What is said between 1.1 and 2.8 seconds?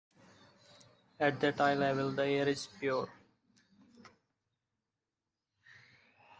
At that high level the air is